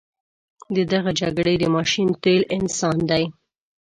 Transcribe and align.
د 0.75 0.77
دغه 0.93 1.11
جګړې 1.21 1.55
د 1.59 1.65
ماشین 1.75 2.09
تیل 2.23 2.41
انسان 2.57 2.97
دی. 3.09 3.23